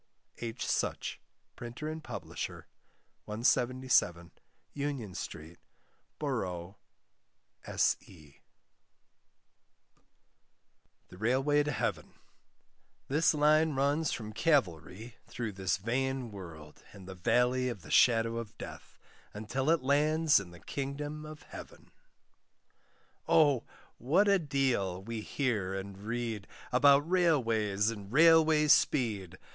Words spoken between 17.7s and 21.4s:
the Shadow of Death, until it lands in the Kingdom